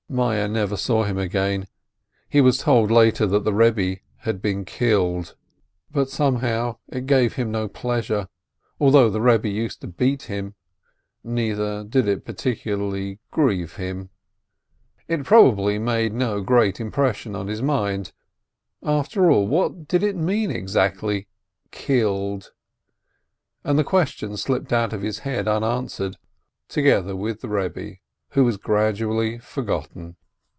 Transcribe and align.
Meyerl 0.13 0.51
never 0.51 0.75
saw 0.75 1.05
him 1.05 1.17
again. 1.17 1.67
He 2.27 2.41
was 2.41 2.57
told 2.57 2.91
later 2.91 3.25
that 3.27 3.45
the 3.45 3.53
Rebbe 3.53 4.01
had 4.17 4.41
been 4.41 4.65
killed, 4.65 5.37
but 5.89 6.09
somehow 6.09 6.79
the 6.89 6.99
news 6.99 7.07
482 7.07 7.07
SCHAPIEO 7.07 7.19
gave 7.21 7.33
him 7.37 7.51
no 7.53 7.67
pleasure, 7.69 8.27
although 8.77 9.09
the 9.09 9.19
Eebbe 9.21 9.49
used 9.53 9.79
to 9.79 9.87
beat 9.87 10.23
him; 10.23 10.55
neither 11.23 11.85
did 11.85 12.09
it 12.09 12.25
particularly 12.25 13.19
grieve 13.31 13.77
him. 13.77 14.09
It 15.07 15.23
prob 15.23 15.53
ably 15.57 15.79
made 15.79 16.11
no 16.13 16.41
great 16.41 16.81
impression 16.81 17.33
on 17.33 17.47
his 17.47 17.61
mind. 17.61 18.11
After 18.83 19.31
all, 19.31 19.47
what 19.47 19.87
did 19.87 20.03
it 20.03 20.17
mean, 20.17 20.51
exactly? 20.51 21.29
Killed? 21.71 22.51
and 23.63 23.79
the 23.79 23.85
question 23.85 24.35
slipped 24.35 24.73
out 24.73 24.91
of 24.91 25.03
his 25.03 25.19
head 25.19 25.47
unanswered, 25.47 26.17
together 26.67 27.15
with 27.15 27.39
the 27.39 27.47
Rebbe, 27.47 27.99
who 28.33 28.45
was 28.45 28.55
gradually 28.55 29.37
forgotten. 29.37 30.15